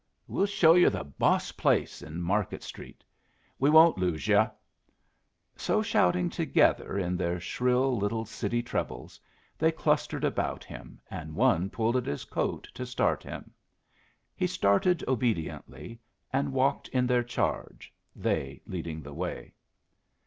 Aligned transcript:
We'll 0.25 0.47
show 0.47 0.73
yer 0.73 0.89
the 0.89 1.03
boss 1.03 1.51
place 1.51 2.01
in 2.01 2.23
Market 2.23 2.63
Street. 2.63 3.03
We 3.59 3.69
won't 3.69 3.99
lose 3.99 4.27
yer." 4.27 4.51
So, 5.55 5.83
shouting 5.83 6.27
together 6.27 6.97
in 6.97 7.15
their 7.17 7.39
shrill 7.39 7.95
little 7.95 8.25
city 8.25 8.63
trebles, 8.63 9.19
they 9.59 9.71
clustered 9.71 10.23
about 10.23 10.63
him, 10.63 10.99
and 11.11 11.35
one 11.35 11.69
pulled 11.69 11.97
at 11.97 12.07
his 12.07 12.25
coat 12.25 12.67
to 12.73 12.83
start 12.83 13.21
him. 13.21 13.53
He 14.35 14.47
started 14.47 15.03
obediently, 15.07 15.99
and 16.33 16.51
walked 16.51 16.87
in 16.87 17.05
their 17.05 17.23
charge, 17.23 17.93
they 18.15 18.59
leading 18.65 19.03
the 19.03 19.13
way. 19.13 19.53